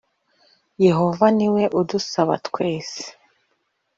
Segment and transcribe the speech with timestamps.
[0.85, 3.03] Yehova ni we udusaba twese